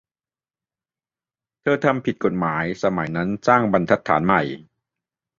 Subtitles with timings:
[1.61, 4.41] เธอ "ทำผิดกฎหมาย" สมัยนั้น -สร้างบรรทัดฐานใหม่